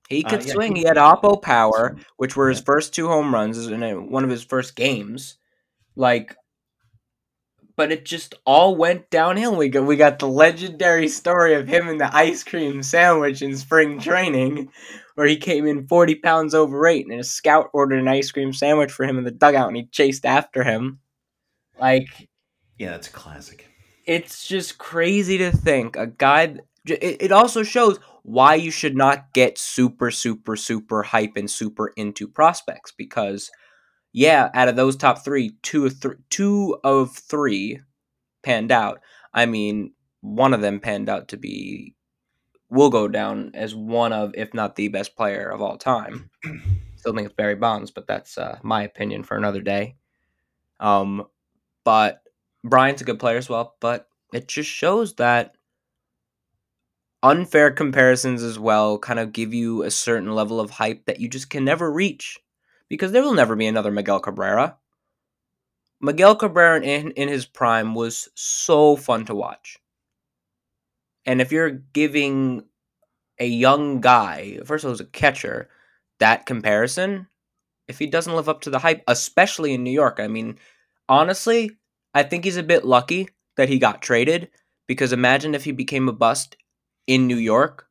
[0.09, 0.75] He uh, could uh, yeah, swing.
[0.75, 4.29] He, he had oppo power, which were his first two home runs in one of
[4.29, 5.37] his first games.
[5.95, 6.35] Like
[7.75, 9.55] but it just all went downhill.
[9.55, 13.57] We got we got the legendary story of him and the ice cream sandwich in
[13.57, 14.71] spring training,
[15.15, 18.91] where he came in forty pounds overweight, and a scout ordered an ice cream sandwich
[18.91, 20.99] for him in the dugout, and he chased after him.
[21.79, 22.29] Like,
[22.77, 23.67] yeah, that's classic.
[24.05, 26.57] It's just crazy to think a guy.
[26.85, 31.87] It, it also shows why you should not get super, super, super hype and super
[31.95, 33.49] into prospects because
[34.13, 37.81] yeah, out of those top three, two of three, two of three
[38.43, 39.01] panned out.
[39.33, 41.95] I mean, one of them panned out to be
[42.75, 46.29] will go down as one of, if not the best player of all time.
[46.97, 49.95] Still think it's Barry Bonds, but that's uh, my opinion for another day.
[50.79, 51.25] Um,
[51.83, 52.21] but
[52.63, 53.75] Bryant's a good player as well.
[53.79, 55.55] But it just shows that
[57.23, 61.27] unfair comparisons as well kind of give you a certain level of hype that you
[61.27, 62.39] just can never reach
[62.89, 64.77] because there will never be another Miguel Cabrera.
[66.01, 69.79] Miguel Cabrera in, in his prime was so fun to watch.
[71.25, 72.63] And if you're giving
[73.39, 75.69] a young guy, first of all, as a catcher,
[76.19, 77.27] that comparison,
[77.87, 80.57] if he doesn't live up to the hype, especially in New York, I mean,
[81.09, 81.71] honestly,
[82.13, 84.49] I think he's a bit lucky that he got traded
[84.87, 86.55] because imagine if he became a bust
[87.07, 87.87] in New York,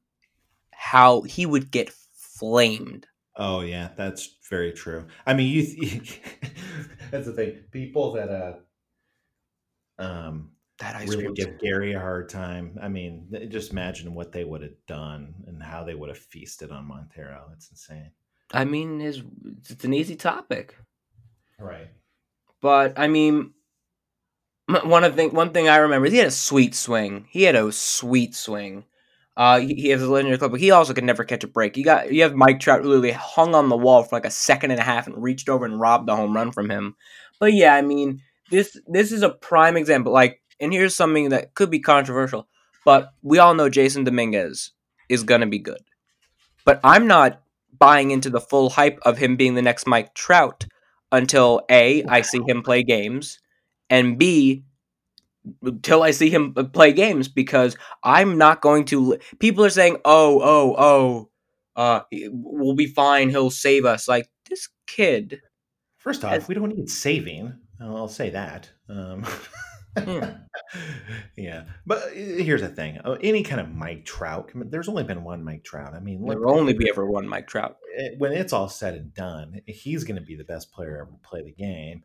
[0.73, 3.07] how he would get flamed.
[3.37, 5.07] Oh yeah, that's very true.
[5.27, 5.63] I mean, you.
[7.11, 7.65] that's the thing.
[7.71, 12.79] People that uh, um, that ice really give Gary a hard time.
[12.83, 16.73] I mean, just imagine what they would have done and how they would have feasted
[16.73, 17.49] on Montero.
[17.53, 18.11] It's insane.
[18.53, 19.23] I mean, his
[19.69, 20.77] it's an easy topic,
[21.59, 21.89] right?
[22.61, 23.53] But I mean,
[24.85, 27.27] one of the one thing I remember, is he had a sweet swing.
[27.31, 28.85] He had a sweet swing.
[29.37, 31.77] Uh, he, he has a legendary club, but he also could never catch a break.
[31.77, 34.31] You got you have Mike Trout who literally hung on the wall for like a
[34.31, 36.97] second and a half and reached over and robbed the home run from him.
[37.39, 40.13] But yeah, I mean this this is a prime example.
[40.13, 42.49] Like, and here's something that could be controversial,
[42.85, 44.73] but we all know Jasson Dominguez
[45.09, 45.83] is gonna be good.
[46.65, 47.43] But I'm not
[47.79, 50.67] buying into the full hype of him being the next Mike Trout
[51.13, 53.39] until a I see him play games,
[53.91, 54.65] and b
[55.83, 59.19] till I see him play games because I'm not going to.
[59.39, 61.31] People are saying, "Oh, oh, oh,
[61.81, 63.29] uh, we'll be fine.
[63.31, 65.43] He'll save us." Like this kid.
[65.99, 67.55] First off, has, we don't need saving.
[67.81, 68.71] I'll say that.
[68.89, 69.27] Um,
[69.97, 70.37] yeah.
[71.37, 74.51] yeah, but uh, here's the thing: uh, any kind of Mike Trout.
[74.55, 75.95] There's only been one Mike Trout.
[75.95, 77.79] I mean, there will only be ever one Mike Trout.
[78.19, 81.43] When it's all said and done, he's going to be the best player ever play
[81.43, 82.03] the game.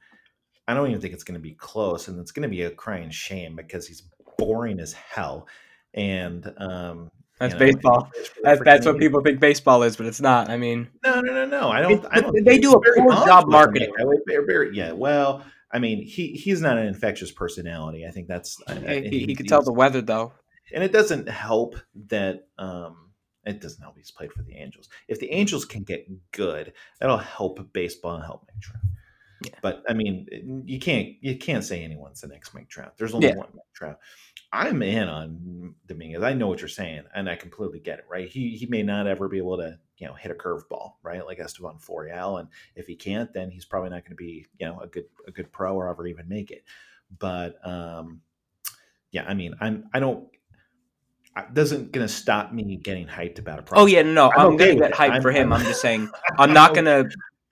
[0.68, 2.72] I don't even think it's going to be close, and it's going to be a
[2.72, 4.04] crying shame because he's
[4.38, 5.48] boring as hell.
[5.96, 7.10] And um,
[7.40, 8.12] that's you know, baseball.
[8.44, 10.50] That's that's what people think baseball is, but it's not.
[10.50, 11.70] I mean, no, no, no, no.
[11.70, 12.06] I don't.
[12.12, 13.92] I don't they do a poor job marketing.
[14.28, 14.92] Very, yeah.
[14.92, 18.06] Well, I mean, he he's not an infectious personality.
[18.06, 18.58] I think that's.
[18.70, 20.34] He, he, he could tell the weather though,
[20.74, 21.76] and it doesn't help
[22.08, 22.48] that.
[22.58, 23.06] um
[23.46, 24.90] it doesn't help he's played for the Angels.
[25.08, 28.80] If the Angels can get good, that'll help baseball and help make sure.
[29.44, 29.54] Yeah.
[29.62, 32.98] But I mean, you can't you can't say anyone's the next Mike Trout.
[32.98, 33.36] There's only yeah.
[33.36, 34.00] one Mike Trout.
[34.52, 36.24] I'm in on Dominguez.
[36.24, 38.06] I know what you're saying, and I completely get it.
[38.10, 38.28] Right?
[38.28, 41.26] He he may not ever be able to you know hit a curveball, right?
[41.26, 44.66] Like Estevan Florial, and if he can't, then he's probably not going to be you
[44.66, 46.64] know a good a good pro or ever even make it.
[47.18, 48.22] But um,
[49.12, 50.28] yeah, I mean, I'm I don't
[51.36, 53.82] I doesn't going to stop me getting hyped about a project.
[53.82, 55.54] Oh yeah, no, I'm, I'm okay going to get hyped I'm, for him.
[55.54, 57.10] I'm, I'm just saying I'm not going to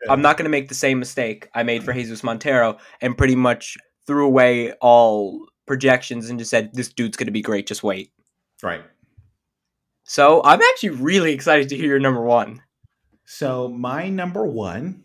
[0.09, 3.35] I'm not going to make the same mistake I made for Jesus Montero and pretty
[3.35, 7.67] much threw away all projections and just said this dude's going to be great.
[7.67, 8.11] Just wait.
[8.63, 8.81] Right.
[10.07, 12.61] So I'm actually really excited to hear your number one.
[13.25, 15.03] So my number one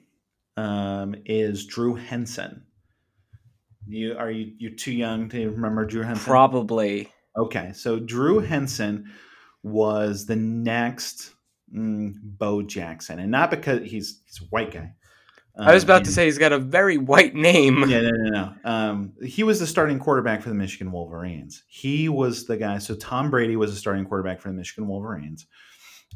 [0.56, 2.62] um, is Drew Henson.
[3.88, 6.24] You are you you're too young to remember Drew Henson?
[6.24, 7.10] Probably.
[7.36, 9.10] Okay, so Drew Henson
[9.64, 11.34] was the next
[11.74, 14.94] mm, Bo Jackson, and not because he's he's a white guy.
[15.54, 17.84] Um, I was about and, to say he's got a very white name.
[17.88, 18.70] Yeah, no, no, no.
[18.70, 21.64] Um, he was the starting quarterback for the Michigan Wolverines.
[21.68, 22.78] He was the guy.
[22.78, 25.46] So Tom Brady was the starting quarterback for the Michigan Wolverines,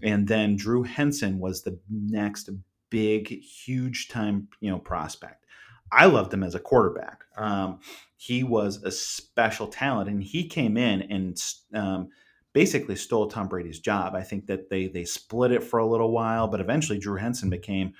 [0.02, 2.48] and then Drew Henson was the next
[2.88, 5.44] big, huge time, you know, prospect.
[5.92, 7.24] I loved him as a quarterback.
[7.36, 7.80] Um,
[8.16, 11.42] he was a special talent, and he came in and
[11.74, 12.08] um,
[12.54, 14.14] basically stole Tom Brady's job.
[14.14, 17.50] I think that they they split it for a little while, but eventually Drew Henson
[17.50, 17.92] became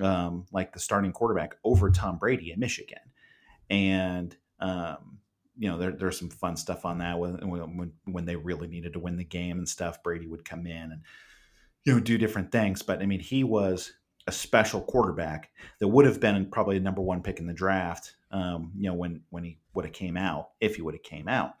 [0.00, 2.98] um, like the starting quarterback over Tom Brady in Michigan,
[3.70, 5.18] and um,
[5.58, 8.94] you know there, there's some fun stuff on that when, when when they really needed
[8.94, 10.02] to win the game and stuff.
[10.02, 11.02] Brady would come in and
[11.84, 13.92] you know do different things, but I mean he was
[14.26, 18.14] a special quarterback that would have been probably a number one pick in the draft.
[18.30, 21.28] Um, you know, when when he would have came out, if he would have came
[21.28, 21.54] out,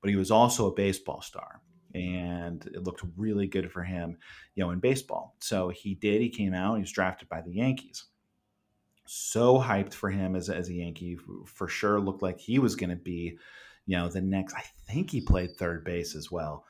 [0.00, 1.60] but he was also a baseball star,
[1.94, 4.18] and it looked really good for him,
[4.54, 5.36] you know, in baseball.
[5.40, 6.20] So he did.
[6.20, 6.74] He came out.
[6.74, 8.04] He was drafted by the Yankees.
[9.06, 12.00] So hyped for him as as a Yankee, for sure.
[12.00, 13.38] Looked like he was going to be,
[13.86, 14.54] you know, the next.
[14.54, 16.64] I think he played third base as well.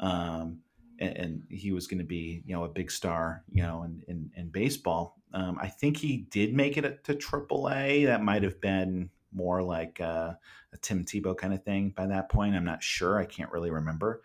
[0.00, 0.58] Um,
[0.98, 4.02] and, and he was going to be, you know, a big star, you know, in
[4.08, 5.16] in, in baseball.
[5.32, 8.06] Um, I think he did make it to AAA.
[8.06, 10.32] That might have been more like uh,
[10.72, 12.56] a Tim Tebow kind of thing by that point.
[12.56, 13.18] I'm not sure.
[13.18, 14.22] I can't really remember.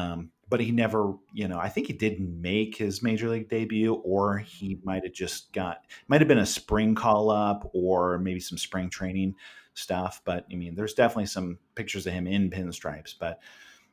[0.00, 3.94] Um, but he never, you know, I think he didn't make his major league debut,
[3.94, 8.40] or he might have just got, might have been a spring call up, or maybe
[8.40, 9.36] some spring training
[9.74, 10.20] stuff.
[10.24, 13.40] But I mean, there's definitely some pictures of him in pinstripes, but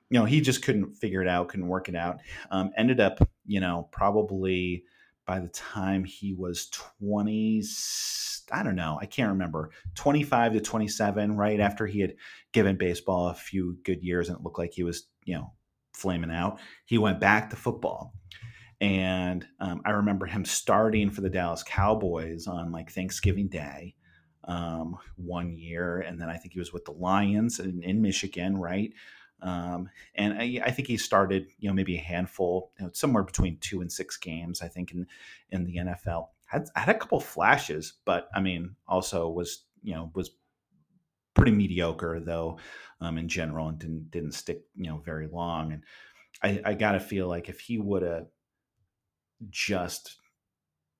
[0.09, 2.21] you know, he just couldn't figure it out, couldn't work it out.
[2.49, 4.83] Um, ended up, you know, probably
[5.25, 7.61] by the time he was 20,
[8.51, 12.15] I don't know, I can't remember, 25 to 27, right after he had
[12.53, 15.51] given baseball a few good years and it looked like he was, you know,
[15.97, 18.13] flaming out, he went back to football.
[18.79, 23.95] And um, I remember him starting for the Dallas Cowboys on like Thanksgiving Day
[24.43, 25.99] um, one year.
[25.99, 28.93] And then I think he was with the Lions in, in Michigan, right?
[29.41, 33.23] Um, and I, I, think he started, you know, maybe a handful, you know, somewhere
[33.23, 35.05] between two and six games, I think, in
[35.51, 36.29] in the NFL.
[36.45, 40.31] Had had a couple flashes, but I mean, also was you know was
[41.37, 42.59] pretty mediocre though,
[42.99, 45.73] um, in general, and didn't didn't stick you know very long.
[45.73, 45.83] And
[46.43, 48.27] I, I gotta feel like if he would have
[49.49, 50.17] just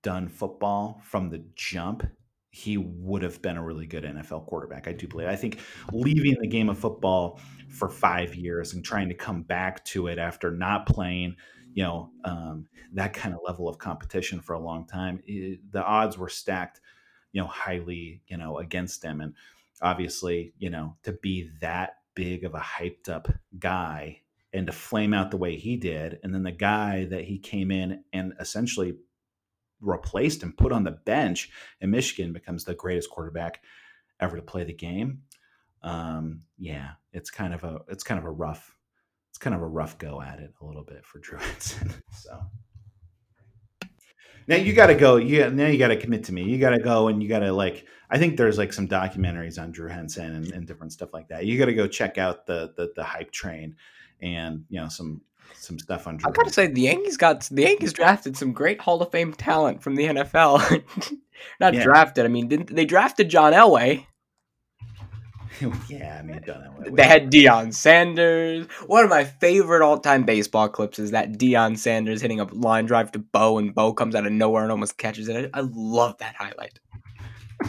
[0.02, 2.06] done football from the jump,
[2.50, 4.88] he would have been a really good NFL quarterback.
[4.88, 5.28] I do believe.
[5.28, 5.60] I think
[5.92, 10.18] leaving the game of football for five years and trying to come back to it
[10.18, 11.36] after not playing,
[11.74, 15.84] you know, um, that kind of level of competition for a long time, it, the
[15.84, 16.80] odds were stacked,
[17.32, 19.20] you know, highly, you know, against him.
[19.20, 19.34] And
[19.82, 24.22] obviously, you know, to be that big of a hyped up guy
[24.52, 27.70] and to flame out the way he did, and then the guy that he came
[27.70, 28.94] in and essentially
[29.80, 31.50] replaced and put on the bench
[31.80, 33.62] in Michigan becomes the greatest quarterback
[34.20, 35.22] ever to play the game.
[35.82, 38.74] Um, yeah, it's kind of a it's kind of a rough
[39.38, 41.94] it's kind of a rough go at it a little bit for Drew Henson.
[42.12, 42.40] so
[44.48, 45.16] now you got to go.
[45.16, 46.42] You now you got to commit to me.
[46.42, 47.86] You got to go and you got to like.
[48.10, 51.44] I think there's like some documentaries on Drew Henson and, and different stuff like that.
[51.44, 53.76] You got to go check out the, the the hype train
[54.22, 55.20] and you know some
[55.54, 56.16] some stuff on.
[56.16, 56.30] Drew.
[56.30, 59.82] I gotta say, the Yankees got the Yankees drafted some great Hall of Fame talent
[59.82, 60.82] from the NFL.
[61.60, 61.82] Not yeah.
[61.84, 62.24] drafted.
[62.24, 64.06] I mean, didn't they drafted John Elway?
[65.88, 66.96] yeah, I mean, Elway.
[66.96, 68.66] They had Deion Sanders.
[68.86, 73.12] One of my favorite all-time baseball clips is that Deion Sanders hitting a line drive
[73.12, 75.50] to Bo, and Bo comes out of nowhere and almost catches it.
[75.54, 76.78] I love that highlight.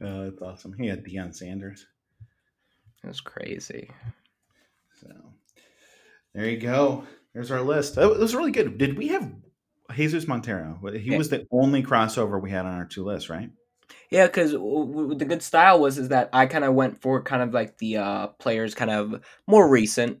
[0.00, 0.74] oh, that's awesome.
[0.74, 1.86] He had Deion Sanders.
[3.02, 3.90] That's crazy.
[5.00, 5.08] So
[6.34, 7.04] there you go.
[7.34, 7.96] There's our list.
[7.96, 8.76] It was really good.
[8.76, 9.32] Did we have
[9.94, 10.78] Jesus Montero?
[10.92, 11.18] He yeah.
[11.18, 13.50] was the only crossover we had on our two lists, right?
[14.10, 17.54] Yeah, because the good style was is that I kind of went for kind of
[17.54, 20.20] like the uh, players kind of more recent.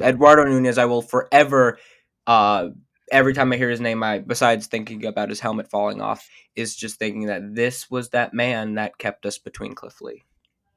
[0.00, 1.78] Eduardo Nunez, I will forever,
[2.26, 2.68] uh,
[3.10, 6.76] every time I hear his name, I besides thinking about his helmet falling off, is
[6.76, 10.22] just thinking that this was that man that kept us between Cliff Lee.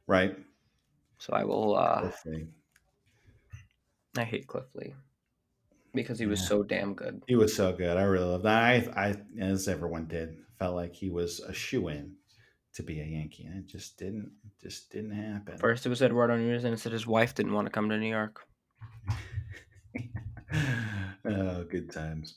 [0.08, 0.36] Right.
[1.20, 1.76] So I will.
[1.76, 2.10] Uh,
[4.18, 4.94] I hate Cliff Lee
[5.94, 6.48] because he was Yeah.
[6.48, 7.22] so damn good.
[7.28, 7.98] He was so good.
[7.98, 8.64] I really loved that.
[8.64, 12.14] I, I, as everyone did, felt like he was a shoe in
[12.78, 15.58] to be a Yankee, and it just didn't, it just didn't happen.
[15.58, 17.98] First, it was Eduardo Nunez, and it said his wife didn't want to come to
[17.98, 18.48] New York.
[21.26, 22.36] oh, good times.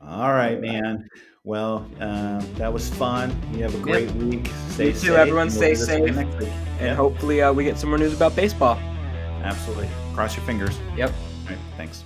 [0.00, 1.08] All right, man.
[1.44, 3.36] Well, um, that was fun.
[3.52, 4.48] You have a great week.
[4.70, 5.10] Stay You too, safe.
[5.10, 5.50] everyone.
[5.50, 6.16] Stay we'll again safe.
[6.16, 6.48] next week.
[6.78, 6.94] And Yeah.
[6.94, 8.76] hopefully, uh, we get some more news about baseball.
[9.44, 9.88] Absolutely.
[10.14, 10.78] Cross your fingers.
[10.96, 11.10] Yep.
[11.10, 11.58] All right.
[11.76, 12.04] Thanks.